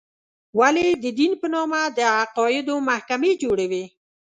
ولې 0.59 0.85
د 1.03 1.05
دین 1.19 1.31
په 1.41 1.47
نامه 1.53 1.81
د 1.97 1.99
عقایدو 2.21 2.75
محکمې 2.89 3.31
جوړې 3.41 3.65
وې. 3.71 3.85